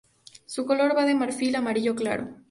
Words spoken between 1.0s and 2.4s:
de marfil a amarillo claro.